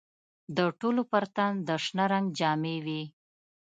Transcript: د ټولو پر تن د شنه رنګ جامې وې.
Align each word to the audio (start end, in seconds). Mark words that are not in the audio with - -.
د 0.57 0.59
ټولو 0.79 1.01
پر 1.11 1.23
تن 1.35 1.51
د 1.67 1.69
شنه 1.85 2.05
رنګ 2.11 2.27
جامې 2.39 2.77
وې. 2.85 3.01